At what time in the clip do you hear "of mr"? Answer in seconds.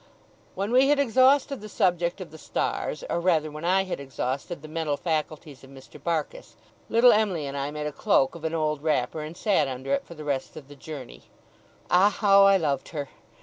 5.63-6.01